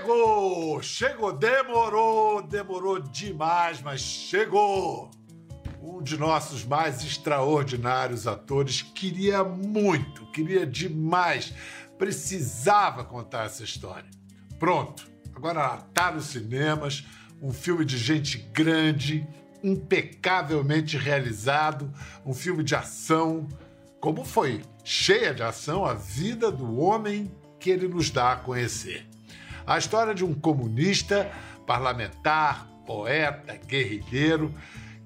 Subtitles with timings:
[0.00, 0.82] Chegou!
[0.82, 1.32] Chegou!
[1.32, 5.10] Demorou, demorou demais, mas chegou!
[5.82, 11.52] Um de nossos mais extraordinários atores queria muito, queria demais,
[11.98, 14.08] precisava contar essa história.
[14.58, 17.04] Pronto, agora está nos cinemas,
[17.42, 19.28] um filme de gente grande,
[19.62, 21.92] impecavelmente realizado,
[22.24, 23.46] um filme de ação.
[24.00, 29.09] Como foi cheia de ação a vida do homem que ele nos dá a conhecer.
[29.66, 31.30] A história de um comunista,
[31.66, 34.54] parlamentar, poeta, guerrilheiro,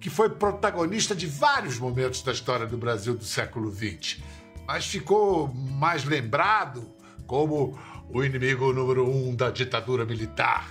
[0.00, 4.22] que foi protagonista de vários momentos da história do Brasil do século XX,
[4.66, 6.94] mas ficou mais lembrado
[7.26, 7.78] como
[8.08, 10.68] o inimigo número um da ditadura militar.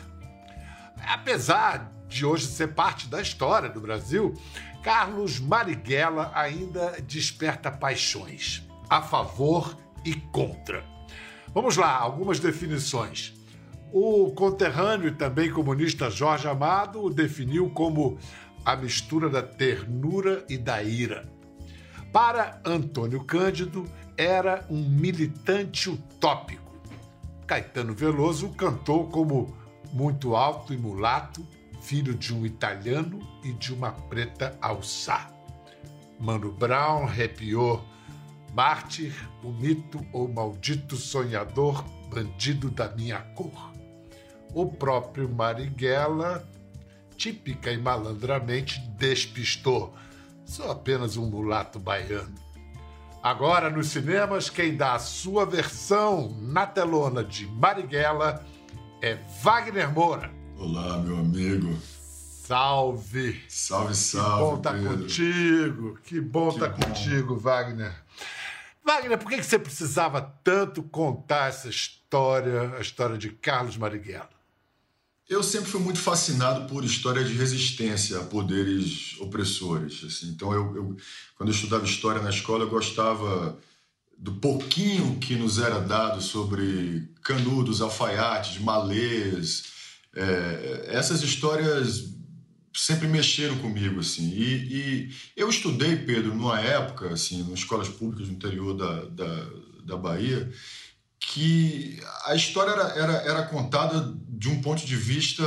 [1.06, 4.34] Apesar de hoje ser parte da história do Brasil,
[4.84, 10.84] Carlos Marighella ainda desperta paixões, a favor e contra.
[11.54, 13.34] Vamos lá, algumas definições.
[13.94, 18.18] O conterrâneo e também comunista Jorge Amado o definiu como
[18.66, 21.32] a mistura da ternura e da ira.
[22.12, 23.86] Para Antônio Cândido,
[24.18, 26.74] era um militante utópico.
[27.46, 29.56] Caetano Veloso cantou como
[29.92, 31.46] muito alto e mulato,
[31.80, 35.30] filho de um italiano e de uma preta alçá.
[36.20, 37.86] Mano Brown arrepiou
[38.56, 39.14] mártir,
[39.44, 43.73] o mito ou maldito sonhador, bandido da minha cor.
[44.54, 46.48] O próprio Marighella,
[47.18, 49.96] típica e malandramente, despistou.
[50.46, 52.36] Sou apenas um mulato baiano.
[53.24, 58.46] Agora nos cinemas, quem dá a sua versão na telona de Marighella
[59.02, 60.30] é Wagner Moura.
[60.58, 61.76] Olá, meu amigo.
[61.82, 63.44] Salve!
[63.48, 64.22] Salve, salve.
[64.22, 66.00] Que bom estar tá contigo.
[66.04, 67.96] Que bom estar tá contigo, Wagner.
[68.86, 74.33] Wagner, por que você precisava tanto contar essa história, a história de Carlos Marighella?
[75.30, 80.04] Eu sempre fui muito fascinado por história de resistência a poderes opressores.
[80.04, 80.30] Assim.
[80.30, 80.98] Então, eu, eu,
[81.38, 83.58] quando eu estudava história na escola, eu gostava
[84.18, 89.64] do pouquinho que nos era dado sobre canudos, alfaiates, malês.
[90.16, 92.14] É, essas histórias
[92.74, 94.30] sempre mexeram comigo, assim.
[94.30, 99.50] E, e, eu estudei, Pedro, numa época, assim, nas escolas públicas do interior da, da,
[99.86, 100.52] da Bahia,
[101.28, 105.44] que a história era, era, era contada de um ponto de vista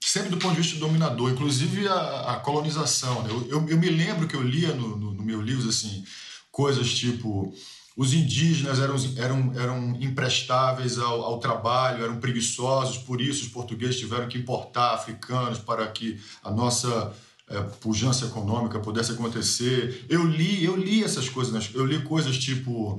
[0.00, 3.22] sempre do ponto de vista do dominador, inclusive a, a colonização.
[3.22, 3.30] Né?
[3.30, 6.04] Eu, eu, eu, me lembro que eu lia no, no, no meu livro assim,
[6.50, 7.54] coisas tipo
[7.96, 13.98] os indígenas eram, eram, eram imprestáveis ao, ao, trabalho, eram preguiçosos, por isso os portugueses
[13.98, 17.12] tiveram que importar africanos para que a nossa
[17.48, 20.06] é, pujança econômica pudesse acontecer.
[20.08, 22.98] Eu li, eu li essas coisas, eu li coisas tipo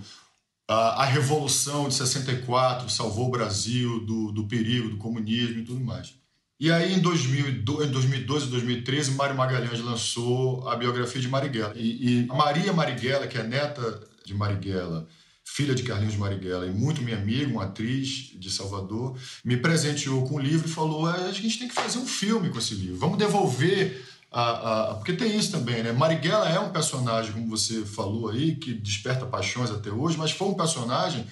[0.68, 5.84] a, a Revolução de 64 salvou o Brasil do, do perigo do comunismo e tudo
[5.84, 6.16] mais.
[6.60, 11.74] E aí, em 2012, em 2012 2013, Mário Magalhães lançou a biografia de Marighella.
[11.76, 15.08] E, e Maria Marighella, que é neta de Marighella,
[15.44, 20.36] filha de Carlinhos Marighella e muito minha amiga, uma atriz de Salvador, me presenteou com
[20.36, 23.18] o livro e falou: a gente tem que fazer um filme com esse livro, vamos
[23.18, 24.13] devolver.
[24.96, 25.92] Porque tem isso também, né?
[25.92, 30.48] Marighella é um personagem, como você falou aí, que desperta paixões até hoje, mas foi
[30.48, 31.28] um personagem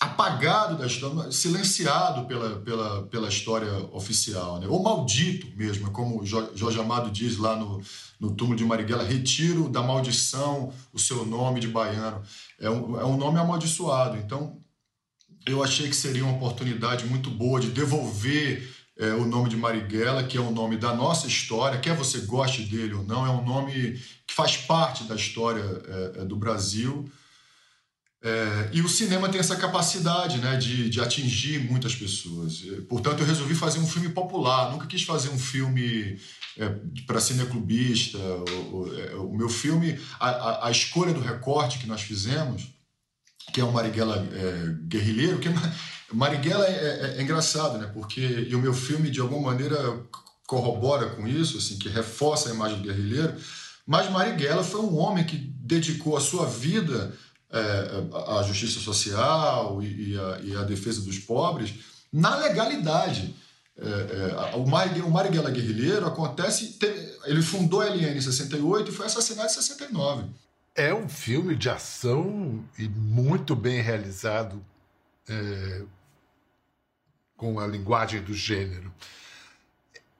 [0.00, 4.66] apagado da história, silenciado pela, pela, pela história oficial, né?
[4.68, 7.80] ou maldito mesmo, como Jorge Amado diz lá no,
[8.20, 12.20] no túmulo de Marighella, retiro da maldição o seu nome de baiano.
[12.60, 14.16] É um, é um nome amaldiçoado.
[14.18, 14.58] Então,
[15.46, 20.24] eu achei que seria uma oportunidade muito boa de devolver é, o nome de Marighella,
[20.24, 23.44] que é o nome da nossa história, quer você goste dele ou não, é um
[23.44, 27.10] nome que faz parte da história é, é do Brasil
[28.24, 32.62] é, e o cinema tem essa capacidade né, de, de atingir muitas pessoas.
[32.88, 34.72] Portanto, eu resolvi fazer um filme popular.
[34.72, 36.18] Nunca quis fazer um filme
[36.56, 36.70] é,
[37.06, 38.16] para cineclubista.
[38.72, 42.66] O, é, o, meu filme, a, a, a, escolha do recorte que nós fizemos,
[43.52, 45.50] que é o Marighella é, guerrilheiro, que
[46.12, 47.90] Marighella é, é, é, engraçado, né?
[47.92, 49.76] Porque e o meu filme de alguma maneira
[50.46, 53.34] corrobora com isso, assim, que reforça a imagem do guerrilheiro.
[53.86, 57.14] Mas Marighella foi um homem que dedicou a sua vida
[57.50, 61.74] é, a justiça social e, e, a, defesa dos pobres
[62.12, 63.34] na legalidade.
[63.76, 66.78] É, é, o, Marighella, o Marighella Guerrilheiro acontece.
[67.24, 70.24] Ele fundou a LN em 68 e foi assassinado em 69.
[70.74, 74.60] É um filme de ação e muito bem realizado
[75.28, 75.82] é,
[77.36, 78.92] com a linguagem do gênero.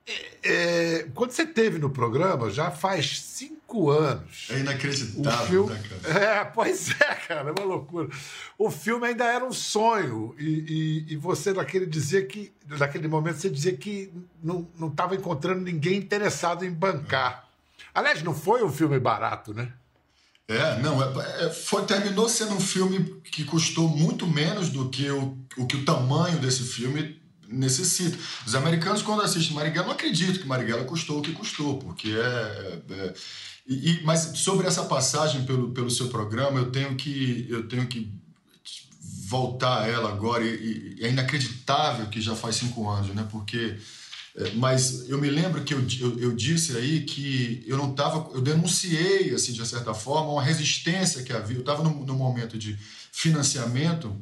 [0.07, 4.47] É, é, quando você teve no programa, já faz cinco anos.
[4.51, 5.73] É inacreditável, filme...
[5.73, 6.19] né, cara?
[6.19, 8.09] É, pois é, cara, é uma loucura.
[8.57, 13.37] O filme ainda era um sonho, e, e, e você naquele dizia que, naquele momento,
[13.37, 14.13] você dizia que
[14.43, 17.49] não estava encontrando ninguém interessado em bancar.
[17.93, 19.71] Aliás, não foi um filme barato, né?
[20.47, 25.09] É, não, é, é, foi, terminou sendo um filme que custou muito menos do que
[25.09, 28.17] o, o que o tamanho desse filme necessita.
[28.45, 32.81] Os americanos, quando assistem Marighella, não acreditam que Marighella custou o que custou, porque é.
[32.91, 33.13] é
[33.67, 38.13] e, mas sobre essa passagem pelo, pelo seu programa, eu tenho que, eu tenho que
[39.27, 43.27] voltar a ela agora, e, e é inacreditável que já faz cinco anos, né?
[43.31, 43.75] Porque
[44.55, 48.41] mas eu me lembro que eu, eu, eu disse aí que eu não estava, eu
[48.41, 51.55] denunciei, assim, de certa forma, uma resistência que havia.
[51.55, 52.77] Eu estava no, no momento de
[53.11, 54.15] financiamento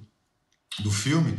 [0.80, 1.38] do filme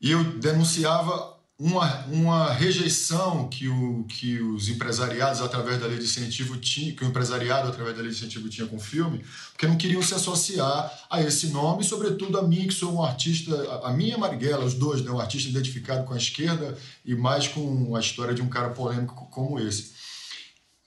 [0.00, 6.04] e eu denunciava uma, uma rejeição que, o, que os empresariados, através da lei de
[6.04, 9.22] incentivo, tinha, que o empresariado, através da lei de incentivo, tinha com o filme,
[9.52, 13.54] porque não queriam se associar a esse nome, sobretudo a mim, que sou um artista,
[13.84, 17.94] a, minha Marighella, os dois, né, um artista identificado com a esquerda e mais com
[17.94, 19.92] a história de um cara polêmico como esse.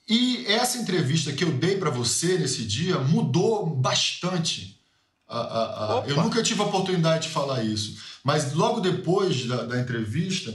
[0.08, 4.76] E essa entrevista que eu dei para você nesse dia mudou bastante.
[6.06, 10.52] Eu nunca tive a oportunidade de falar isso mas logo depois da, da entrevista,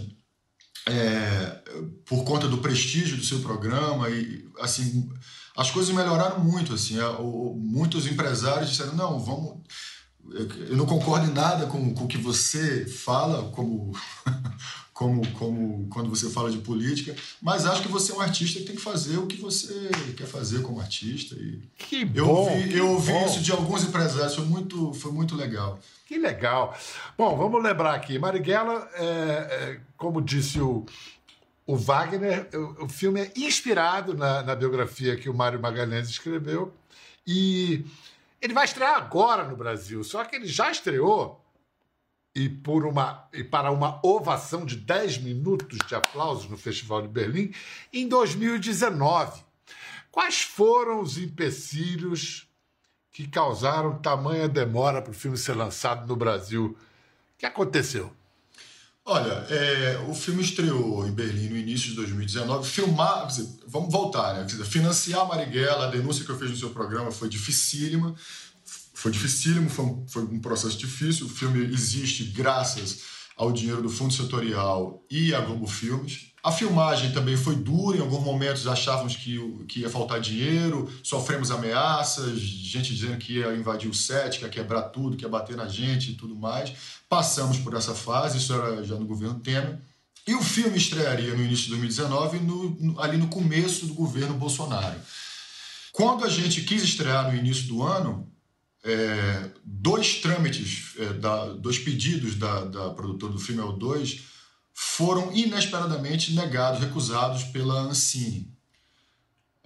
[0.87, 1.61] é,
[2.05, 5.09] por conta do prestígio do seu programa e assim
[5.55, 7.03] as coisas melhoraram muito assim é,
[7.55, 9.59] muitos empresários disseram não vamos
[10.69, 13.91] eu não concordo em nada com, com o que você fala como
[14.99, 18.65] como, como quando você fala de política, mas acho que você é um artista que
[18.65, 21.35] tem que fazer o que você quer fazer como artista.
[21.35, 22.49] E que eu bom!
[22.69, 25.79] Eu ouvi isso de alguns empresários, foi muito, foi muito legal.
[26.05, 26.77] Que legal.
[27.17, 30.85] Bom, vamos lembrar aqui, Marighella, é, é, como disse o,
[31.65, 36.73] o Wagner, o, o filme é inspirado na, na biografia que o Mário Magalhães escreveu
[37.25, 37.85] e
[38.41, 41.41] ele vai estrear agora no Brasil, só que ele já estreou
[42.35, 47.07] e, por uma, e para uma ovação de 10 minutos de aplausos no Festival de
[47.07, 47.51] Berlim
[47.91, 49.41] em 2019.
[50.11, 52.47] Quais foram os empecilhos
[53.11, 56.77] que causaram tamanha demora para o filme ser lançado no Brasil?
[57.35, 58.13] O que aconteceu?
[59.05, 62.69] Olha, é, o filme estreou em Berlim no início de 2019.
[62.69, 63.27] Filmar,
[63.65, 64.47] vamos voltar, né?
[64.65, 68.13] Financiar Marighella, a denúncia que eu fiz no seu programa foi dificílima
[68.99, 71.25] foi dificílimo, foi um, foi um processo difícil.
[71.25, 72.99] O filme existe graças
[73.37, 76.33] ao dinheiro do Fundo Setorial e à Globo Filmes.
[76.43, 81.49] A filmagem também foi dura, em alguns momentos achávamos que, que ia faltar dinheiro, sofremos
[81.49, 85.55] ameaças, gente dizendo que ia invadir o set, que ia quebrar tudo, que ia bater
[85.55, 86.73] na gente e tudo mais.
[87.07, 89.79] Passamos por essa fase, isso era já no governo Temer.
[90.27, 94.33] E o filme estrearia no início de 2019, no, no, ali no começo do governo
[94.33, 94.99] Bolsonaro.
[95.93, 98.29] Quando a gente quis estrear no início do ano,
[98.83, 104.21] é, dois trâmites, é, da, dois pedidos da, da produtora do filme El2
[104.73, 108.49] foram inesperadamente negados, recusados pela Ancine,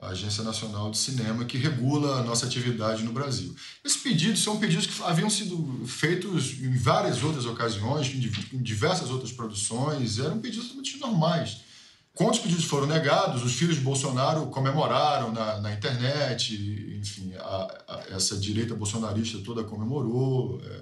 [0.01, 3.55] a Agência Nacional de Cinema, que regula a nossa atividade no Brasil.
[3.85, 9.31] Esses pedidos são pedidos que haviam sido feitos em várias outras ocasiões, em diversas outras
[9.31, 11.61] produções, eram pedidos totalmente normais.
[12.15, 16.55] Quando os pedidos foram negados, os filhos de Bolsonaro comemoraram na, na internet,
[17.37, 20.61] a, a, essa direita bolsonarista toda comemorou.
[20.63, 20.81] É.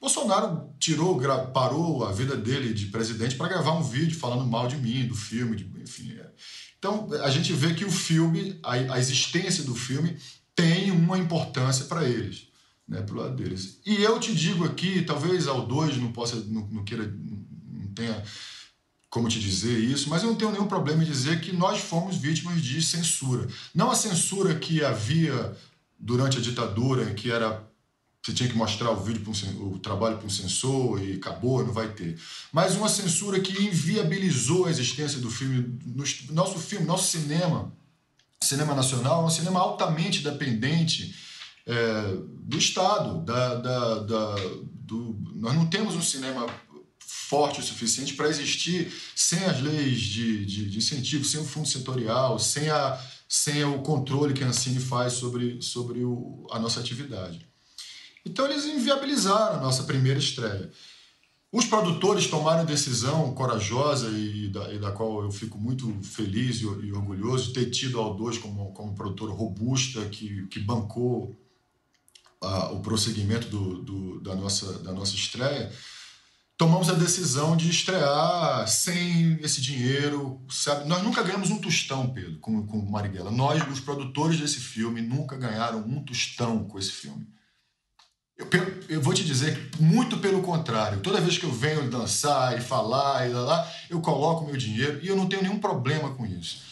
[0.00, 1.20] Bolsonaro tirou,
[1.52, 5.14] parou a vida dele de presidente para gravar um vídeo falando mal de mim, do
[5.14, 6.12] filme, de, enfim.
[6.12, 6.30] É.
[6.78, 10.16] Então a gente vê que o filme, a, a existência do filme,
[10.54, 12.48] tem uma importância para eles,
[12.88, 13.80] né, pro lado deles.
[13.84, 18.22] E eu te digo aqui, talvez ao dois não possa, não, não queira, não tenha
[19.16, 22.16] como te dizer isso, mas eu não tenho nenhum problema em dizer que nós fomos
[22.16, 23.46] vítimas de censura.
[23.74, 25.56] Não a censura que havia
[25.98, 27.66] durante a ditadura, que era
[28.26, 31.72] você tinha que mostrar o vídeo um, o trabalho para um censor e acabou, não
[31.72, 32.18] vai ter.
[32.52, 35.78] Mas uma censura que inviabilizou a existência do filme,
[36.30, 37.72] nosso filme, nosso cinema,
[38.42, 41.14] cinema nacional, é um cinema altamente dependente
[41.66, 44.34] é, do Estado, da, da, da
[44.72, 46.46] do, nós não temos um cinema
[46.98, 51.66] forte o suficiente para existir sem as leis de, de, de, incentivo, sem o fundo
[51.66, 56.80] setorial, sem, a, sem o controle que a Ancine faz sobre, sobre o, a nossa
[56.80, 57.46] atividade.
[58.24, 60.70] Então eles inviabilizaram a nossa primeira estreia.
[61.52, 66.60] Os produtores tomaram a decisão corajosa e da, e da, qual eu fico muito feliz
[66.60, 71.36] e, e orgulhoso de ter tido a O2 como, como produtora robusta que, que bancou
[72.42, 75.72] uh, o prosseguimento do, do, da, nossa, da nossa estreia
[76.56, 80.88] tomamos a decisão de estrear sem esse dinheiro, sabe?
[80.88, 83.30] Nós nunca ganhamos um tostão, Pedro, com, com Marighella.
[83.30, 87.26] Nós, os produtores desse filme, nunca ganharam um tostão com esse filme.
[88.38, 88.48] Eu,
[88.88, 91.00] eu, vou te dizer muito pelo contrário.
[91.00, 95.00] Toda vez que eu venho dançar e falar e lá, lá, eu coloco meu dinheiro
[95.02, 96.62] e eu não tenho nenhum problema com isso.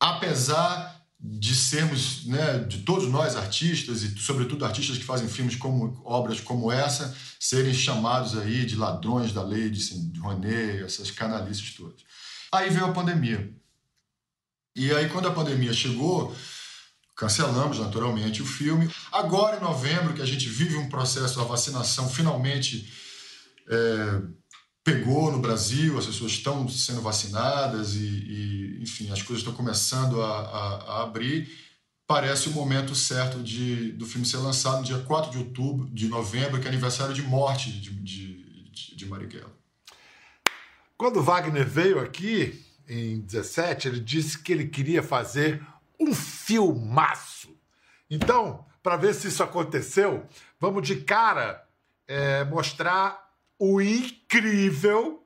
[0.00, 0.93] Apesar
[1.26, 6.38] de sermos, né, de todos nós artistas e sobretudo artistas que fazem filmes como obras
[6.38, 12.02] como essa, serem chamados aí de ladrões da lei de, Rouanet, essas canalices todas.
[12.52, 13.56] Aí veio a pandemia.
[14.76, 16.36] E aí quando a pandemia chegou,
[17.16, 18.90] cancelamos naturalmente o filme.
[19.10, 22.92] Agora em novembro que a gente vive um processo, a vacinação finalmente
[23.66, 24.20] é,
[24.84, 30.22] pegou no Brasil, as pessoas estão sendo vacinadas e, e enfim, as coisas estão começando
[30.22, 31.50] a, a, a, abrir.
[32.06, 36.06] Parece o momento certo de, do filme ser lançado no dia 4 de outubro, de
[36.06, 39.50] novembro, que é aniversário de morte de, de, de, Marighella.
[40.98, 45.66] Quando Wagner veio aqui, em 17, ele disse que ele queria fazer
[45.98, 47.56] um filmaço.
[48.10, 50.26] Então, para ver se isso aconteceu,
[50.60, 51.66] vamos de cara
[52.06, 53.23] é, mostrar
[53.58, 55.24] o incrível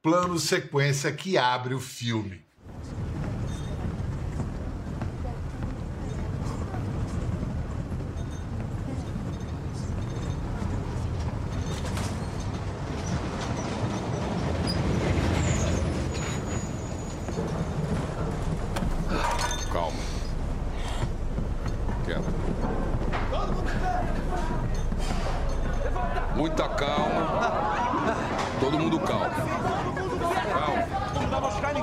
[0.00, 2.45] plano sequência que abre o filme.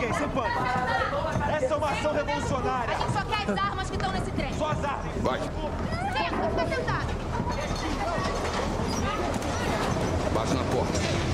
[0.04, 0.64] ninguém, sem pânico.
[1.56, 2.96] Essa é uma ação revolucionária.
[2.96, 4.54] A gente só quer as armas que estão nesse trem.
[4.54, 5.14] Só as armas.
[5.22, 5.40] Vai.
[5.40, 7.14] Certo, fica sentado.
[10.34, 11.33] Bate na porta.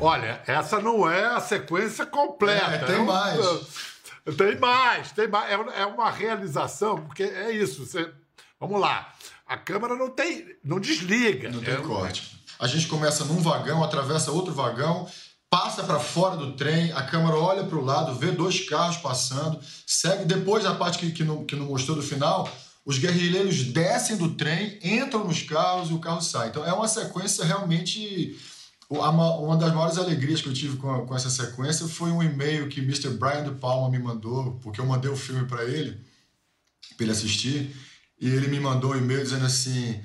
[0.00, 2.70] Olha, essa não é a sequência completa.
[2.70, 3.38] É, tem é um, mais.
[4.36, 5.50] Tem mais, tem mais.
[5.50, 7.86] É, é uma realização, porque é isso.
[7.86, 8.12] Você,
[8.60, 9.14] vamos lá.
[9.46, 10.44] A câmera não tem.
[10.62, 11.48] não desliga.
[11.48, 12.38] Não tem é, corte.
[12.60, 15.08] A gente começa num vagão, atravessa outro vagão,
[15.48, 19.58] passa para fora do trem, a câmera olha para o lado, vê dois carros passando,
[19.86, 20.26] segue.
[20.26, 22.46] Depois, a parte que, que, não, que não mostrou do final,
[22.84, 26.48] os guerrilheiros descem do trem, entram nos carros e o carro sai.
[26.48, 28.38] Então é uma sequência realmente
[28.88, 32.80] uma das maiores alegrias que eu tive com, com essa sequência foi um e-mail que
[32.80, 33.10] Mr.
[33.10, 36.00] Brian De Palma me mandou, porque eu mandei o filme para ele,
[36.96, 37.76] para ele assistir,
[38.18, 40.00] e ele me mandou um e-mail dizendo assim: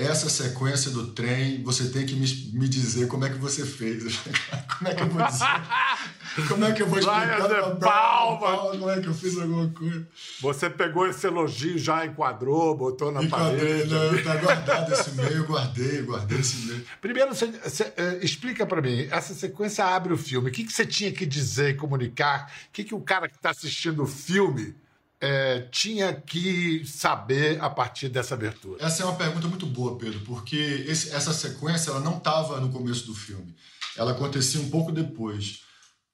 [0.00, 4.18] essa sequência do trem, você tem que me, me dizer como é que você fez.
[4.78, 6.48] como é que eu vou dizer?
[6.48, 8.70] Como é que eu vou explicar pra palma.
[8.70, 10.06] como é que eu fiz alguma coisa?
[10.40, 13.94] Você pegou esse elogio, já enquadrou, botou na Enquadrei, parede.
[13.94, 16.84] Não, tá guardado esse e-mail, guardei, guardei esse e-mail.
[17.00, 20.50] Primeiro, você, você uh, explica para mim, essa sequência abre o filme.
[20.50, 22.50] O que, que você tinha que dizer e comunicar?
[22.68, 24.74] O que, que o cara que está assistindo o filme
[25.20, 28.82] é, tinha que saber a partir dessa abertura?
[28.82, 30.56] Essa é uma pergunta muito boa, Pedro, porque
[30.88, 33.54] esse, essa sequência ela não estava no começo do filme.
[33.96, 35.60] Ela acontecia um pouco depois.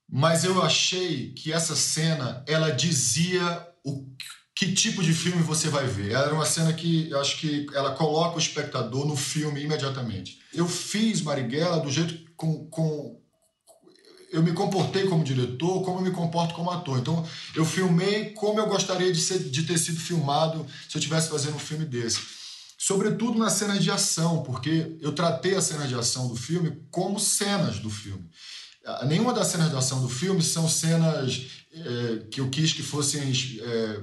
[0.09, 4.05] Mas eu achei que essa cena ela dizia o
[4.55, 6.11] que tipo de filme você vai ver.
[6.11, 10.39] Era uma cena que eu acho que ela coloca o espectador no filme imediatamente.
[10.53, 13.21] Eu fiz Marighella do jeito com, com
[14.31, 16.99] eu me comportei como diretor, como eu me comporto como ator.
[16.99, 21.29] Então, eu filmei como eu gostaria de, ser, de ter sido filmado se eu estivesse
[21.29, 22.19] fazendo um filme desse.
[22.77, 27.19] Sobretudo nas cenas de ação, porque eu tratei as cenas de ação do filme como
[27.19, 28.29] cenas do filme.
[29.05, 33.21] Nenhuma das cenas de ação do filme são cenas é, que eu quis que fossem
[33.59, 34.01] é,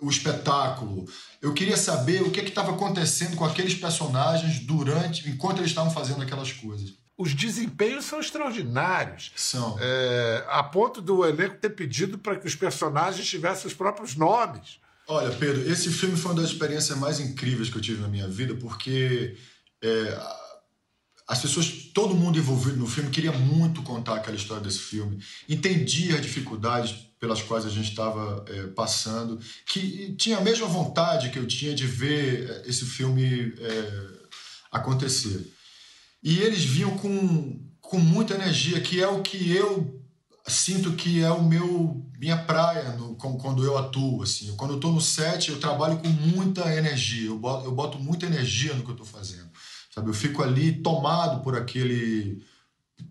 [0.00, 1.06] o espetáculo.
[1.42, 6.22] Eu queria saber o que estava acontecendo com aqueles personagens durante, enquanto eles estavam fazendo
[6.22, 6.99] aquelas coisas.
[7.20, 9.30] Os desempenhos são extraordinários.
[9.36, 9.76] São.
[9.78, 14.80] É, a ponto do elenco ter pedido para que os personagens tivessem os próprios nomes.
[15.06, 18.26] Olha, Pedro, esse filme foi uma das experiências mais incríveis que eu tive na minha
[18.26, 19.36] vida, porque
[19.82, 20.18] é,
[21.28, 26.14] as pessoas, todo mundo envolvido no filme, queria muito contar aquela história desse filme, entendia
[26.14, 31.38] as dificuldades pelas quais a gente estava é, passando, que tinha a mesma vontade que
[31.38, 34.10] eu tinha de ver é, esse filme é,
[34.72, 35.59] acontecer.
[36.22, 39.98] E eles vinham com, com muita energia, que é o que eu
[40.46, 44.54] sinto que é o meu minha praia no, quando eu atuo assim.
[44.56, 47.28] Quando eu estou no set eu trabalho com muita energia.
[47.28, 49.50] Eu boto, eu boto muita energia no que eu estou fazendo
[49.94, 50.08] sabe?
[50.08, 52.42] Eu fico ali tomado por aquele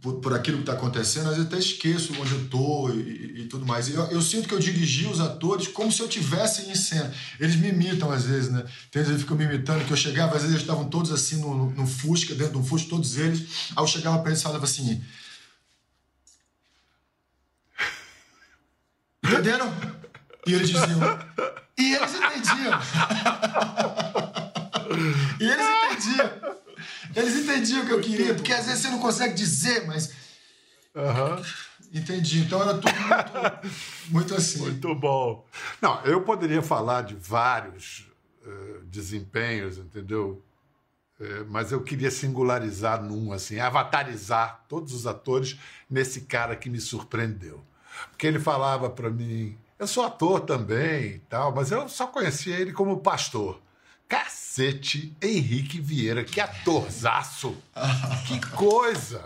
[0.02, 3.48] por, por aquilo que está acontecendo às vezes até esqueço onde eu estou e, e,
[3.48, 6.76] tudo mais eu, eu, sinto que eu dirigi os atores como se eu tivesse em
[6.76, 9.98] cena eles me imitam às vezes né tem vezes eles ficam me imitando que eu
[9.98, 13.18] chegava às vezes eles estavam todos assim no, no, no Fusca dentro do Fusca todos
[13.18, 15.02] eles aí eu chegava para eles e falava assim
[19.24, 19.72] Entenderam?
[20.48, 21.20] E eles diziam.
[21.78, 22.80] E eles entendiam.
[25.40, 26.49] e eles entendiam.
[27.16, 30.14] Eles entendiam o que eu queria, porque às vezes você não consegue dizer, mas.
[30.96, 31.44] Uhum.
[31.94, 32.42] Entendi.
[32.42, 33.76] Então era tudo muito,
[34.10, 34.60] muito assim.
[34.60, 35.46] Muito bom.
[35.82, 38.08] Não, eu poderia falar de vários
[38.46, 40.44] uh, desempenhos, entendeu?
[41.20, 45.58] Uh, mas eu queria singularizar num, assim, avatarizar todos os atores
[45.90, 47.64] nesse cara que me surpreendeu.
[48.12, 52.58] Porque ele falava para mim, eu sou ator também e tal, mas eu só conhecia
[52.58, 53.60] ele como pastor.
[54.10, 57.56] Cacete, Henrique Vieira, que atorzaço!
[58.28, 59.24] que coisa!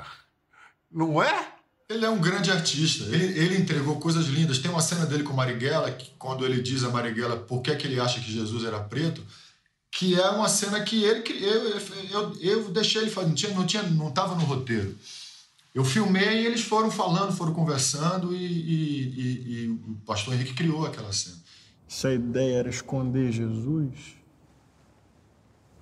[0.92, 1.48] Não é?
[1.90, 3.06] Ele é um grande artista.
[3.06, 4.60] Ele, ele, entregou coisas lindas.
[4.60, 7.76] Tem uma cena dele com Marighella, que, quando ele diz a Marighella por que, é
[7.76, 9.24] que ele acha que Jesus era preto,
[9.90, 11.80] que é uma cena que ele eu,
[12.12, 14.98] eu, eu deixei ele fazer, não tinha, não tinha, não estava no roteiro.
[15.74, 20.54] Eu filmei e eles foram falando, foram conversando e, e, e, e o pastor Henrique
[20.54, 21.38] criou aquela cena.
[21.88, 24.23] Se a ideia era esconder Jesus,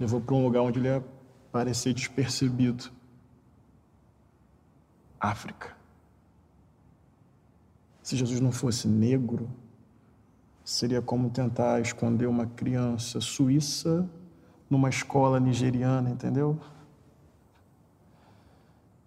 [0.01, 1.03] levou para um lugar onde ele ia
[1.51, 2.91] parecer despercebido.
[5.19, 5.77] África.
[8.01, 9.47] Se Jesus não fosse negro,
[10.65, 14.09] seria como tentar esconder uma criança suíça
[14.67, 16.59] numa escola nigeriana, entendeu?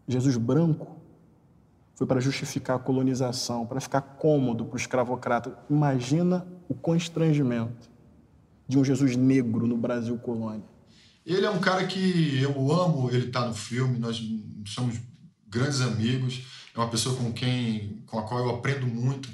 [0.07, 0.97] Jesus branco
[1.97, 5.59] foi para justificar a colonização, para ficar cômodo para o escravocrata.
[5.69, 7.91] Imagina o constrangimento
[8.69, 10.74] de um Jesus negro no Brasil colônia.
[11.25, 14.21] Ele é um cara que eu amo, ele está no filme, nós
[14.67, 14.97] somos
[15.49, 16.43] grandes amigos,
[16.75, 19.29] é uma pessoa com quem, com a qual eu aprendo muito.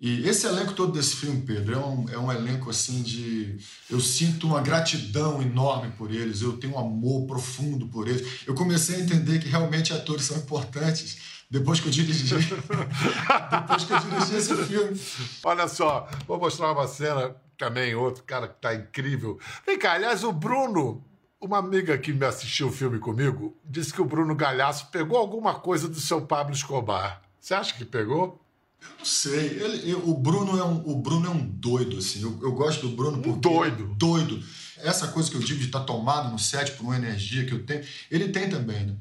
[0.00, 3.56] E esse elenco todo desse filme, Pedro, é um, é um elenco assim de.
[3.88, 8.40] Eu sinto uma gratidão enorme por eles, eu tenho um amor profundo por eles.
[8.46, 12.34] Eu comecei a entender que realmente atores são importantes depois que eu dirigi.
[12.34, 15.00] depois que eu dirigi esse filme.
[15.44, 19.38] Olha só, vou mostrar uma cena também, outro cara que tá incrível.
[19.66, 21.04] Vem cá, aliás, o Bruno,
[21.40, 25.54] uma amiga que me assistiu o filme comigo, disse que o Bruno Galhaço pegou alguma
[25.54, 27.22] coisa do seu Pablo Escobar.
[27.40, 28.40] Você acha que pegou?
[28.80, 29.62] Eu não sei.
[29.62, 32.22] Ele, eu, o, Bruno é um, o Bruno é um doido, assim.
[32.22, 33.40] Eu, eu gosto do Bruno porque.
[33.40, 33.84] Doido.
[33.84, 34.42] É doido.
[34.78, 37.52] Essa coisa que eu digo de estar tá tomado no set por uma energia que
[37.52, 38.96] eu tenho, ele tem também, né?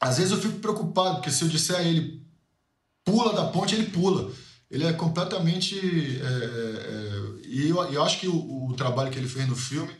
[0.00, 2.22] Às vezes eu fico preocupado, porque se eu disser a ele
[3.04, 4.32] pula da ponte, ele pula.
[4.70, 5.78] Ele é completamente.
[5.78, 9.56] É, é, é e eu, eu, acho que o, o, trabalho que ele fez no
[9.56, 9.90] filme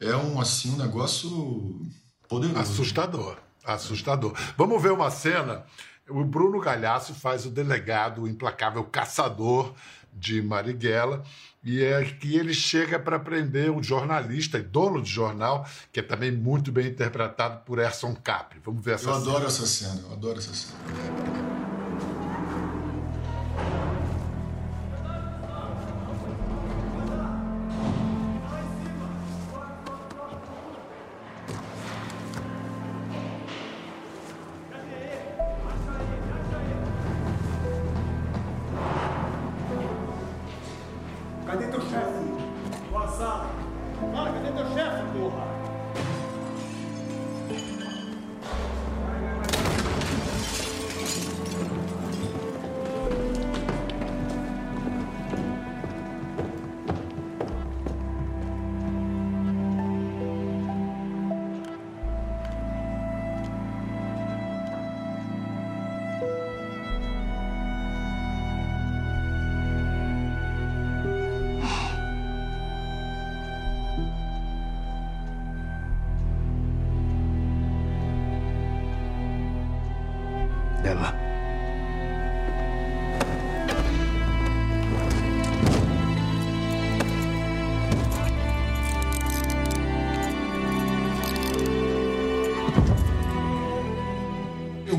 [0.00, 1.80] é um, assim, um negócio
[2.28, 2.58] poderoso.
[2.58, 3.38] Assustador.
[3.64, 4.34] Assustador.
[4.56, 5.64] Vamos ver uma cena
[6.08, 9.74] o Bruno Galhaço faz o delegado, o implacável caçador
[10.12, 11.22] de Marighella,
[11.62, 16.02] e é que ele chega para prender um jornalista e dono de jornal, que é
[16.02, 18.60] também muito bem interpretado por Erson Capri.
[18.64, 19.26] Vamos ver essa eu cena.
[19.26, 21.45] Eu adoro essa cena, eu adoro essa cena.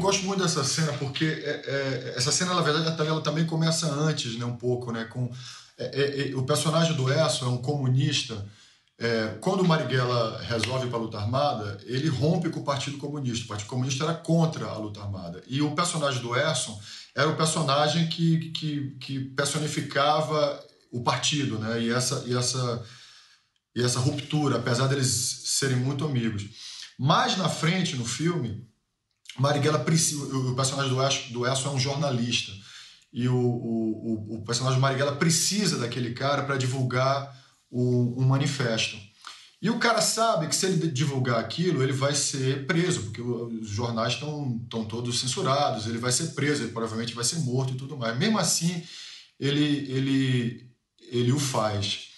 [0.07, 4.37] Gosto muito dessa cena porque é, é, essa cena, na verdade, ela também começa antes,
[4.37, 5.29] né, um pouco, né, com
[5.77, 8.45] é, é, é o personagem do Esso é um comunista.
[8.97, 13.45] É, quando o Marighella resolve para a luta armada, ele rompe com o Partido Comunista.
[13.45, 15.43] O Partido Comunista era contra a luta armada.
[15.45, 16.79] E o personagem do Erson
[17.13, 21.81] era o personagem que, que, que personificava o partido, né?
[21.81, 22.83] E essa, e essa,
[23.75, 26.45] e essa ruptura, apesar deles serem muito amigos.
[26.97, 28.65] Mais na frente, no filme,
[29.38, 32.52] Marighella precisa, o personagem do Erson, do Erson é um jornalista
[33.12, 37.36] e o, o, o personagem do Marighella precisa daquele cara para divulgar
[37.69, 38.97] o, um manifesto.
[39.60, 43.67] E o cara sabe que se ele divulgar aquilo, ele vai ser preso, porque os
[43.67, 47.97] jornais estão todos censurados, ele vai ser preso, ele provavelmente vai ser morto e tudo
[47.97, 48.15] mais.
[48.19, 48.84] Mesmo assim,
[49.39, 50.69] ele, ele,
[51.12, 52.10] ele o faz.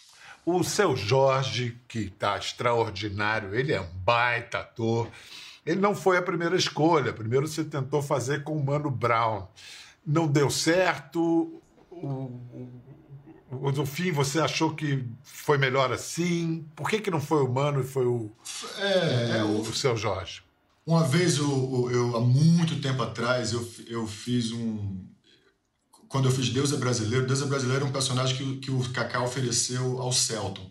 [0.46, 5.10] O seu Jorge, que está extraordinário, ele é um baita ator.
[5.70, 7.14] Ele não foi a primeira escolha.
[7.14, 9.48] Primeiro você tentou fazer com o Mano Brown.
[10.04, 11.62] Não deu certo.
[11.92, 12.42] O,
[13.52, 16.66] o, no fim você achou que foi melhor assim?
[16.76, 18.32] Por que, que não foi o Mano e foi o,
[18.80, 20.42] é, é, o, o seu Jorge?
[20.88, 25.06] Uma vez, eu, eu, há muito tempo atrás, eu, eu fiz um,
[26.08, 28.80] quando eu fiz Deus é Brasileiro, Deus é Brasileiro é um personagem que, que o
[28.90, 30.69] Kaká ofereceu ao Celton.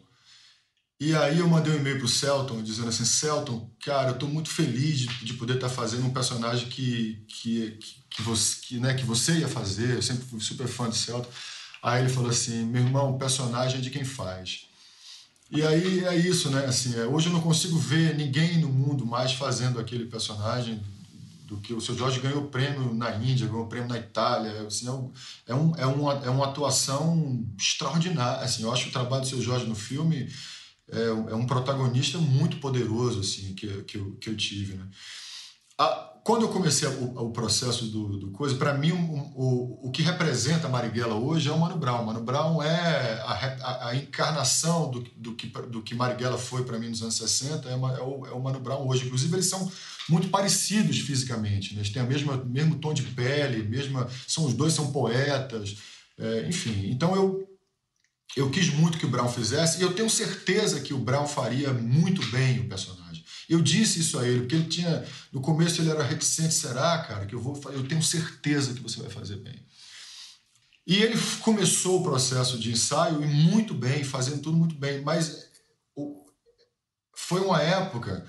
[1.00, 4.50] E aí eu mandei um e-mail pro Celton dizendo assim, Celton, cara, eu tô muito
[4.50, 7.78] feliz de, de poder estar tá fazendo um personagem que, que,
[8.10, 11.30] que, você, que, né, que você ia fazer, eu sempre fui super fã de Celton.
[11.80, 14.66] Aí ele falou assim, meu irmão, personagem é de quem faz.
[15.50, 16.66] E aí é isso, né?
[16.66, 20.82] Assim, é, hoje eu não consigo ver ninguém no mundo mais fazendo aquele personagem
[21.46, 24.90] do que o seu Jorge ganhou prêmio na Índia, ganhou prêmio na Itália, assim, é,
[24.90, 25.12] um,
[25.46, 29.40] é, um, é, uma, é uma atuação extraordinária, assim, eu acho o trabalho do seu
[29.40, 30.28] Jorge no filme
[30.90, 34.86] é, é um protagonista muito poderoso, assim, que, que, eu, que eu tive, né.
[35.78, 39.90] A, quando eu comecei o, o processo do, do coisa, para mim, o, o, o
[39.90, 42.04] que representa a Marighella hoje é o Mano Brown.
[42.04, 46.78] Mano Brown é a, a, a encarnação do, do, que, do que Marighella foi para
[46.78, 49.06] mim nos anos 60, é, uma, é, o, é o Mano Brown hoje.
[49.06, 49.72] Inclusive, eles são
[50.06, 51.72] muito parecidos fisicamente.
[51.72, 51.80] Né?
[51.80, 55.78] Eles têm o mesmo tom de pele, mesma, são os dois são poetas,
[56.18, 56.90] é, enfim.
[56.90, 57.47] Então eu
[58.36, 61.72] eu quis muito que o Brown fizesse e eu tenho certeza que o Brown faria
[61.72, 63.24] muito bem o personagem.
[63.48, 67.26] Eu disse isso a ele porque ele tinha no começo ele era reticente, será, cara,
[67.26, 69.66] que eu vou, eu tenho certeza que você vai fazer bem.
[70.86, 75.48] E ele começou o processo de ensaio e muito bem, fazendo tudo muito bem, mas
[77.14, 78.24] foi uma época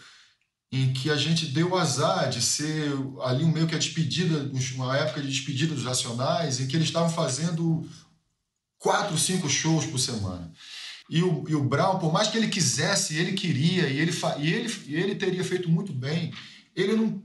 [0.72, 2.92] em que a gente deu o azar de ser
[3.24, 7.10] ali meio que a despedida, uma época de despedida dos Racionais, em que eles estavam
[7.10, 7.88] fazendo
[8.80, 10.52] quatro, cinco shows por semana.
[11.10, 14.54] E o, e o Brown, por mais que ele quisesse, ele queria, e ele, e
[14.54, 16.34] ele, e ele teria feito muito bem,
[16.76, 17.22] ele não,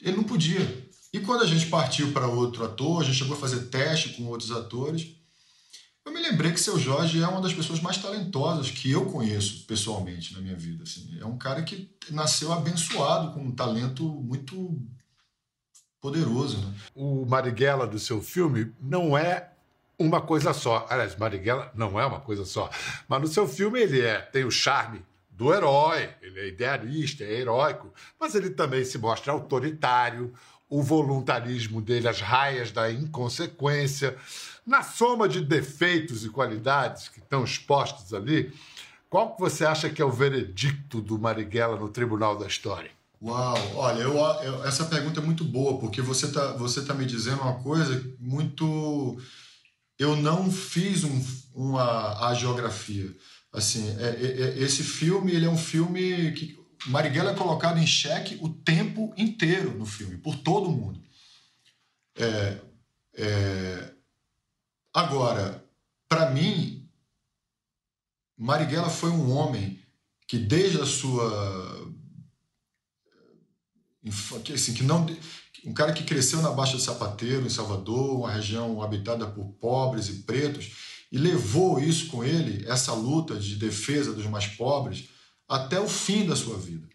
[0.00, 0.86] ele não podia.
[1.12, 4.26] E quando a gente partiu para outro ator, a gente chegou a fazer teste com
[4.26, 5.16] outros atores,
[6.04, 9.66] eu me lembrei que seu Jorge é uma das pessoas mais talentosas que eu conheço
[9.66, 10.84] pessoalmente na minha vida.
[10.84, 11.18] Assim.
[11.18, 14.80] É um cara que nasceu abençoado com um talento muito
[16.00, 16.58] poderoso.
[16.58, 16.74] Né?
[16.94, 19.55] O Marighella do seu filme não é
[19.98, 20.86] uma coisa só.
[20.88, 22.70] Aliás, Marighella não é uma coisa só.
[23.08, 27.40] Mas no seu filme ele é, tem o charme do herói, ele é idealista, é
[27.40, 30.32] heróico, mas ele também se mostra autoritário,
[30.68, 34.16] o voluntarismo dele, as raias da inconsequência.
[34.66, 38.52] Na soma de defeitos e qualidades que estão expostos ali,
[39.08, 42.90] qual que você acha que é o veredicto do Marighella no Tribunal da História?
[43.22, 47.06] Uau, olha, eu, eu, essa pergunta é muito boa, porque você está você tá me
[47.06, 49.16] dizendo uma coisa muito.
[49.98, 53.14] Eu não fiz um, uma a geografia.
[53.52, 57.86] Assim, é, é, é, esse filme ele é um filme que Marighella é colocado em
[57.86, 61.02] xeque o tempo inteiro no filme, por todo mundo.
[62.14, 62.58] É,
[63.14, 63.94] é,
[64.92, 65.64] agora,
[66.08, 66.88] para mim,
[68.36, 69.80] Marighella foi um homem
[70.28, 71.94] que desde a sua
[74.54, 75.06] assim, que não
[75.64, 80.08] um cara que cresceu na Baixa de Sapateiro, em Salvador, uma região habitada por pobres
[80.08, 80.70] e pretos,
[81.10, 85.08] e levou isso com ele, essa luta de defesa dos mais pobres,
[85.48, 86.88] até o fim da sua vida.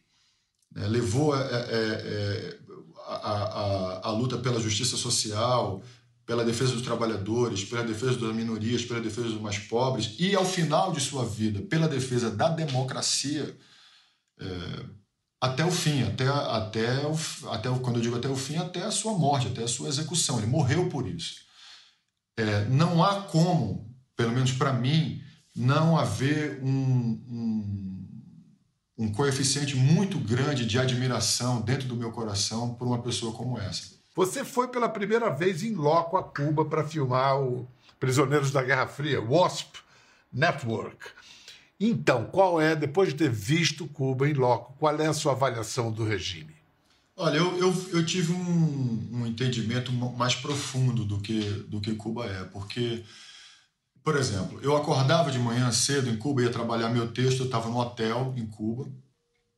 [0.71, 0.87] Né?
[0.87, 2.59] Levou é, é, é,
[3.07, 5.81] a, a, a, luta pela justiça social,
[6.25, 10.45] pela defesa dos trabalhadores, pela defesa das minorias, pela defesa dos mais pobres e, ao
[10.45, 13.57] final de sua vida, pela defesa da democracia
[14.39, 14.85] é,
[15.41, 17.17] até o fim, até, até, o,
[17.49, 20.37] até quando eu digo até o fim, até a sua morte, até a sua execução.
[20.37, 21.41] Ele morreu por isso.
[22.37, 25.21] É, não há como, pelo menos para mim,
[25.55, 26.69] não haver um,
[27.27, 27.91] um
[29.01, 33.95] um coeficiente muito grande de admiração dentro do meu coração por uma pessoa como essa.
[34.15, 37.67] Você foi pela primeira vez em loco a Cuba para filmar o
[37.99, 39.79] Prisioneiros da Guerra Fria, WASP
[40.31, 40.97] Network.
[41.83, 45.91] Então, qual é, depois de ter visto Cuba em loco, qual é a sua avaliação
[45.91, 46.53] do regime?
[47.17, 52.27] Olha, eu, eu, eu tive um, um, entendimento mais profundo do que, do que Cuba
[52.27, 53.03] é, porque,
[54.03, 57.67] por exemplo, eu acordava de manhã cedo em Cuba, ia trabalhar meu texto, eu estava
[57.67, 58.87] no hotel em Cuba,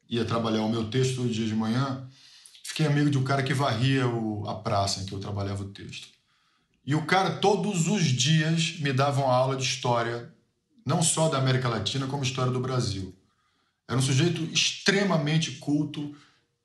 [0.10, 2.08] ia trabalhar o meu texto todo dia de manhã,
[2.64, 5.70] fiquei amigo de um cara que varria o, a praça em que eu trabalhava o
[5.70, 6.08] texto.
[6.86, 10.34] E o cara, todos os dias, me dava uma aula de história,
[10.86, 13.16] não só da América Latina, como história do Brasil.
[13.88, 16.16] Era um sujeito extremamente culto,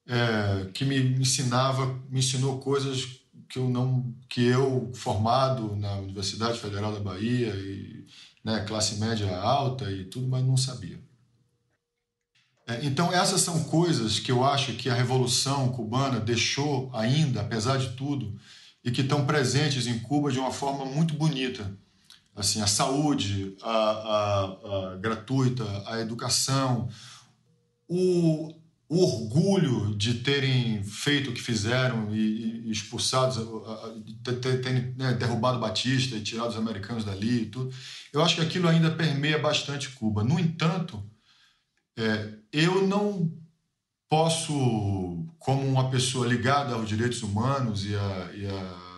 [0.06, 6.58] é, que me ensinava, me ensinou coisas que eu não, que eu formado na Universidade
[6.58, 8.06] Federal da Bahia e
[8.44, 10.98] né, classe média alta e tudo, mas não sabia.
[12.66, 17.78] É, então essas são coisas que eu acho que a revolução cubana deixou ainda, apesar
[17.78, 18.38] de tudo,
[18.84, 21.74] e que estão presentes em Cuba de uma forma muito bonita.
[22.38, 26.88] Assim, a saúde, a, a, a gratuita, a educação,
[27.88, 28.54] o,
[28.88, 33.38] o orgulho de terem feito o que fizeram e, e expulsados,
[34.62, 37.74] terem né, derrubado Batista e tirado os americanos dali e tudo,
[38.12, 40.22] eu acho que aquilo ainda permeia bastante Cuba.
[40.22, 41.04] No entanto,
[41.96, 43.30] é, eu não
[44.08, 48.88] posso, como uma pessoa ligada aos direitos humanos e à e a,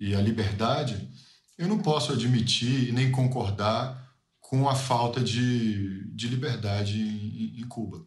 [0.00, 1.10] e a liberdade,
[1.56, 4.02] eu não posso admitir nem concordar
[4.40, 8.04] com a falta de, de liberdade em, em Cuba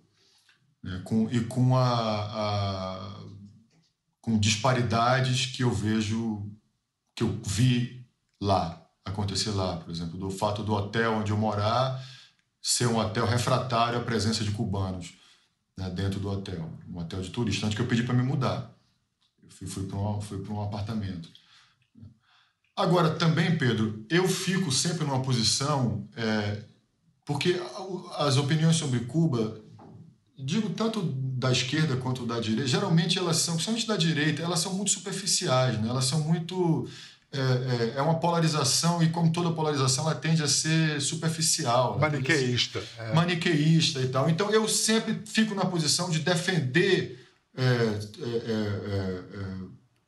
[0.84, 3.24] né, com, e com, a, a,
[4.22, 6.50] com disparidades que eu vejo,
[7.16, 8.06] que eu vi
[8.40, 12.02] lá, acontecer lá, por exemplo, do fato do hotel onde eu morar
[12.62, 15.14] ser um hotel refratário à presença de cubanos
[15.78, 18.74] né, dentro do hotel, um hotel de turista, antes que eu pedi para me mudar.
[19.42, 20.20] Eu fui, fui para um,
[20.56, 21.30] um apartamento.
[22.78, 26.60] Agora, também, Pedro, eu fico sempre numa posição, é,
[27.26, 27.60] porque
[28.18, 29.60] as opiniões sobre Cuba
[30.38, 34.76] digo tanto da esquerda quanto da direita, geralmente elas são, principalmente da direita, elas são
[34.76, 35.90] muito superficiais, né?
[35.90, 36.88] elas são muito.
[37.32, 41.98] É, é, é uma polarização e, como toda polarização, ela tende a ser superficial.
[42.00, 42.80] Maniqueísta.
[42.80, 43.14] Ser é.
[43.14, 44.30] Maniqueísta e tal.
[44.30, 47.20] Então, eu sempre fico na posição de defender
[47.58, 49.24] é, é, é,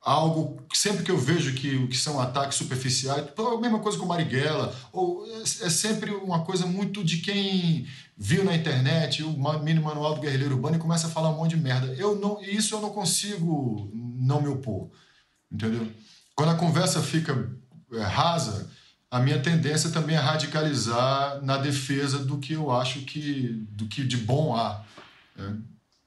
[0.01, 4.73] algo sempre que eu vejo que, que são ataques superficiais, a mesma coisa com Marighella,
[4.93, 7.85] ou é, é, sempre uma coisa muito de quem
[8.17, 9.31] viu na internet o
[9.61, 11.87] mini manual do guerrilheiro urbano e começa a falar um monte de merda.
[11.95, 14.89] Eu não, isso eu não consigo não me opor,
[15.51, 15.87] entendeu?
[16.35, 17.49] Quando a conversa fica
[17.91, 18.69] é, rasa,
[19.11, 24.03] a minha tendência também é radicalizar na defesa do que eu acho que do que
[24.03, 24.85] de bom há
[25.35, 25.57] né?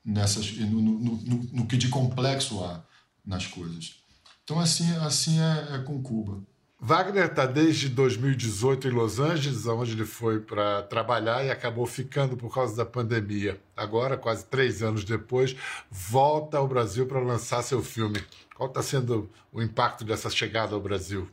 [0.05, 2.83] nessas no, no, no, no que de complexo há
[3.25, 3.97] nas coisas.
[4.45, 6.43] Então, assim, assim é, é com Cuba.
[6.85, 12.37] Wagner está desde 2018 em Los Angeles, onde ele foi para trabalhar e acabou ficando
[12.37, 13.61] por causa da pandemia.
[13.77, 15.55] Agora, quase três anos depois,
[15.89, 18.21] volta ao Brasil para lançar seu filme.
[18.57, 21.31] Qual está sendo o impacto dessa chegada ao Brasil?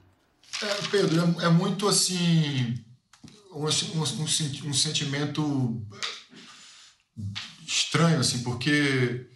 [0.62, 2.76] É, Pedro, é, é muito assim
[3.52, 5.82] um, um, um, um sentimento
[7.66, 9.28] estranho, assim, porque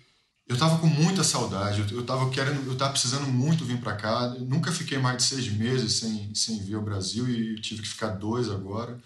[0.48, 4.34] eu estava com muita saudade, eu estava querendo, eu estava precisando muito vir para cá.
[4.38, 7.88] Eu nunca fiquei mais de seis meses sem, sem ver o Brasil e tive que
[7.88, 9.00] ficar dois agora.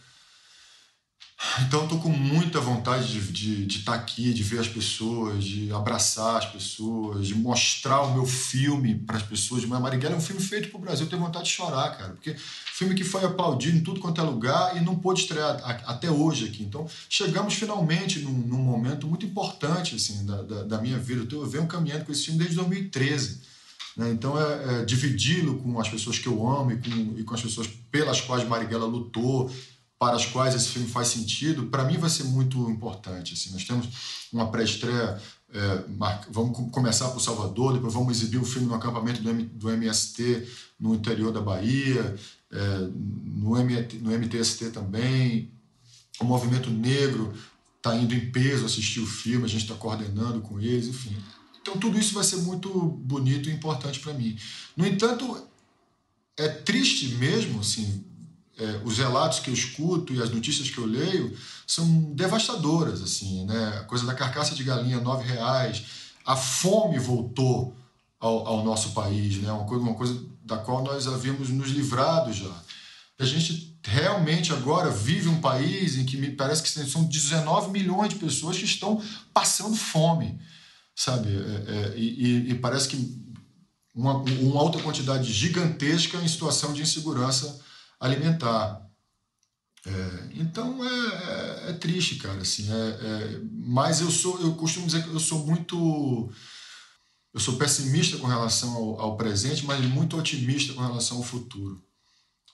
[1.61, 5.43] Então estou com muita vontade de estar de, de tá aqui, de ver as pessoas,
[5.43, 9.63] de abraçar as pessoas, de mostrar o meu filme para as pessoas.
[9.65, 12.13] Mas Marighella é um filme feito para o Brasil, eu tenho vontade de chorar, cara,
[12.13, 12.35] porque
[12.73, 16.45] filme que foi aplaudido em tudo quanto é lugar e não pôde estrear até hoje
[16.45, 16.63] aqui.
[16.63, 21.27] Então chegamos finalmente num, num momento muito importante assim da, da, da minha vida.
[21.35, 23.41] Eu venho caminhando com esse filme desde 2013.
[23.95, 24.11] Né?
[24.11, 27.41] Então é, é dividi-lo com as pessoas que eu amo e com, e com as
[27.41, 29.51] pessoas pelas quais Marighella lutou
[29.99, 33.33] para as quais esse filme faz sentido, para mim vai ser muito importante.
[33.33, 33.51] Assim.
[33.51, 33.87] Nós temos
[34.31, 35.19] uma pré-estreia,
[35.51, 35.83] é,
[36.29, 40.47] vamos começar por Salvador, depois vamos exibir o filme no acampamento do, M, do MST
[40.79, 42.15] no interior da Bahia,
[42.51, 45.51] é, no, no MTST também.
[46.19, 47.33] O movimento negro
[47.77, 51.15] está indo em peso assistir o filme, a gente está coordenando com eles, enfim.
[51.61, 54.37] Então tudo isso vai ser muito bonito e importante para mim.
[54.75, 55.47] No entanto,
[56.37, 58.05] é triste mesmo, assim,
[58.57, 63.45] é, os relatos que eu escuto e as notícias que eu leio são devastadoras, assim,
[63.45, 63.79] né?
[63.79, 65.83] A coisa da carcaça de galinha, nove reais,
[66.25, 67.75] a fome voltou
[68.19, 69.51] ao, ao nosso país, né?
[69.51, 72.51] Uma coisa, uma coisa da qual nós havíamos nos livrado já.
[73.19, 78.09] A gente realmente agora vive um país em que me parece que são 19 milhões
[78.09, 79.01] de pessoas que estão
[79.33, 80.39] passando fome,
[80.95, 81.29] sabe?
[81.29, 83.21] É, é, e, e, parece que
[83.95, 87.59] uma, uma outra quantidade gigantesca em situação de insegurança
[87.99, 88.87] alimentar.
[89.85, 92.41] É, então é, é, é, triste, cara.
[92.41, 96.29] Assim, é, é, mas eu sou, eu costumo dizer que eu sou muito,
[97.33, 101.81] eu sou pessimista com relação ao, ao presente, mas muito otimista com relação ao futuro.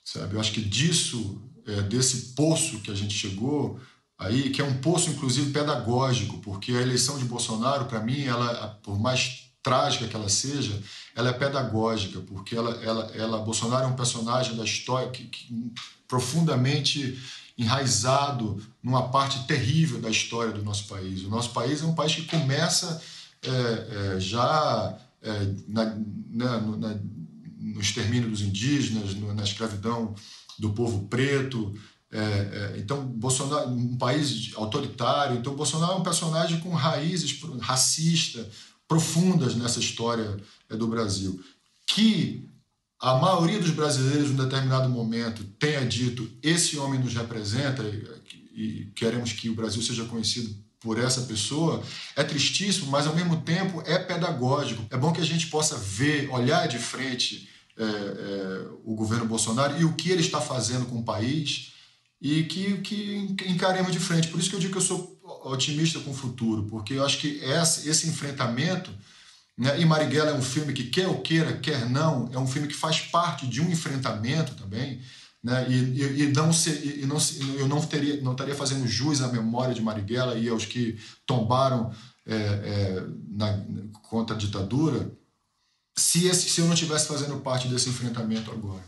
[0.05, 0.35] Sabe?
[0.35, 3.79] Eu acho que disso, é, desse poço que a gente chegou
[4.17, 8.79] aí, que é um poço inclusive pedagógico, porque a eleição de Bolsonaro, para mim, ela,
[8.83, 10.77] por mais trágica que ela seja,
[11.15, 15.73] ela é pedagógica, porque ela, ela, ela Bolsonaro é um personagem da história que, que
[16.07, 17.17] profundamente
[17.57, 21.23] enraizado numa parte terrível da história do nosso país.
[21.23, 23.01] O nosso país é um país que começa
[23.41, 25.97] é, é, já é, na,
[26.29, 26.99] na, na,
[27.59, 30.15] no extermínio dos indígenas, no, na escravidão
[30.57, 31.77] do povo preto.
[32.11, 35.37] É, é, então, Bolsonaro, um país autoritário.
[35.37, 38.47] Então, Bolsonaro é um personagem com raízes racista
[38.93, 40.37] profundas nessa história
[40.69, 41.43] é, do Brasil.
[41.87, 42.47] Que
[42.99, 47.83] a maioria dos brasileiros, em um determinado momento, tenha dito: esse homem nos representa
[48.53, 51.81] e queremos que o Brasil seja conhecido por essa pessoa,
[52.15, 54.85] é tristíssimo, mas ao mesmo tempo é pedagógico.
[54.91, 59.79] É bom que a gente possa ver, olhar de frente é, é, o governo Bolsonaro
[59.79, 61.71] e o que ele está fazendo com o país
[62.21, 64.27] e que, que encaremos de frente.
[64.27, 65.12] Por isso que eu digo que eu sou
[65.43, 68.91] otimista com o futuro, porque eu acho que esse, enfrentamento
[69.57, 69.79] né?
[69.79, 72.73] E Marighella é um filme que, quer ou queira, quer não, é um filme que
[72.73, 74.99] faz parte de um enfrentamento também.
[75.43, 75.67] Né?
[75.69, 76.69] E, e, e não se,
[77.01, 77.17] e não
[77.57, 81.93] eu não teria não estaria fazendo jus à memória de Marighella e aos que tombaram
[82.25, 83.61] é, é, na,
[84.01, 85.11] contra a ditadura
[85.97, 88.83] se, esse, se eu não estivesse fazendo parte desse enfrentamento agora.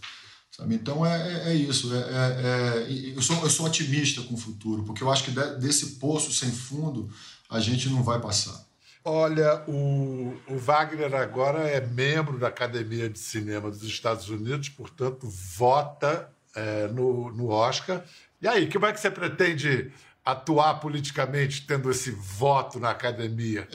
[0.55, 0.75] Sabe?
[0.75, 1.93] Então é, é, é isso.
[1.93, 5.31] É, é, é, eu, sou, eu sou otimista com o futuro, porque eu acho que
[5.31, 7.09] desse poço sem fundo
[7.49, 8.63] a gente não vai passar.
[9.03, 15.29] Olha, o, o, Wagner agora é membro da Academia de Cinema dos Estados Unidos, portanto,
[15.29, 18.03] vota é, no, no Oscar.
[18.41, 19.91] E aí, como é que você pretende
[20.23, 23.67] atuar politicamente tendo esse voto na academia?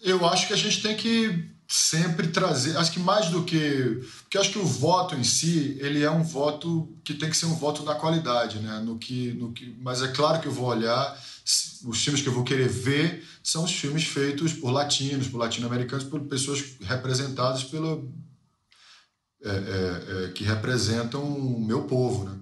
[0.00, 4.38] Eu acho que a gente tem que sempre trazer, acho que mais do que, porque
[4.38, 7.56] acho que o voto em si, ele é um voto que tem que ser um
[7.56, 8.78] voto na qualidade, né?
[8.78, 11.20] No que, no que, mas é claro que eu vou olhar
[11.84, 16.04] os filmes que eu vou querer ver são os filmes feitos por latinos, por latino-americanos,
[16.04, 18.08] por pessoas representadas pelo
[19.42, 22.38] é, é, é, que representam o meu povo, né?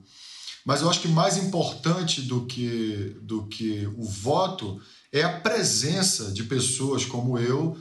[0.64, 4.78] Mas eu acho que mais importante do que do que o voto
[5.10, 7.78] é a presença de pessoas como eu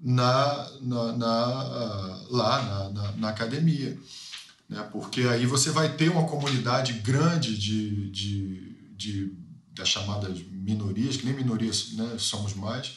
[0.00, 3.98] na, na, na lá na, na, na academia,
[4.68, 4.88] né?
[4.92, 9.36] Porque aí você vai ter uma comunidade grande de, de, de
[9.72, 12.92] das chamadas minorias, que nem minorias né, somos mais,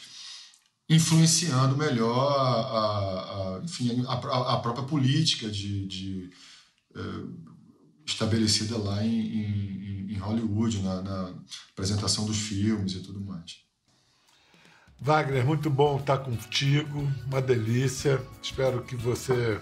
[0.90, 4.14] influenciando melhor a, a, a enfim, a,
[4.54, 6.30] a, própria política de, de
[6.96, 7.54] uh,
[8.06, 11.34] estabelecida lá em, em, em Hollywood, na, na,
[11.72, 13.64] apresentação dos filmes e tudo mais.
[15.00, 18.22] Wagner, muito bom estar contigo, uma delícia.
[18.42, 19.60] Espero que você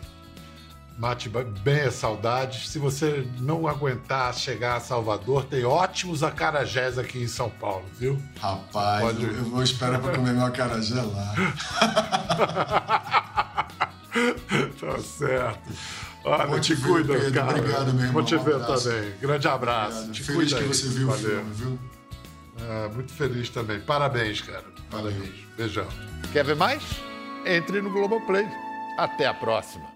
[0.98, 1.30] mate
[1.64, 2.70] bem as saudades.
[2.70, 8.22] Se você não aguentar chegar a Salvador, tem ótimos acarajés aqui em São Paulo, viu?
[8.40, 9.24] Rapaz, pode...
[9.24, 11.34] eu vou esperar para comer meu acarajé lá.
[14.80, 15.72] tá certo.
[16.24, 17.34] Olha, vou te, te cuida, Pedro.
[17.34, 17.58] cara.
[17.58, 18.14] Obrigado, meu irmão.
[18.14, 19.14] Vou te ver um também.
[19.20, 20.04] Grande abraço.
[20.04, 20.14] Obrigado.
[20.14, 21.24] Te feliz que você viu Valeu.
[21.24, 21.80] o filme, viu?
[22.70, 23.80] É, muito feliz também.
[23.80, 24.64] Parabéns, cara.
[24.90, 25.46] Parabéns.
[25.58, 25.88] Beijão.
[26.32, 26.84] Quer ver mais?
[27.46, 28.48] Entre no Globoplay.
[28.98, 29.91] Até a próxima.